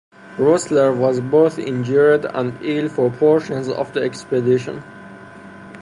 [0.39, 4.81] Roessler was both injured and ill for portions of the expedition.